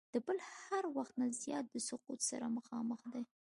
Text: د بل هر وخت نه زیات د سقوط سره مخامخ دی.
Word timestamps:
د 0.13 0.15
بل 0.25 0.37
هر 0.61 0.83
وخت 0.95 1.13
نه 1.21 1.27
زیات 1.41 1.65
د 1.69 1.75
سقوط 1.89 2.19
سره 2.29 2.45
مخامخ 2.57 3.01
دی. 3.13 3.23